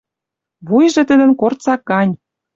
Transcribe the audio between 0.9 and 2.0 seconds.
тӹдӹн корцак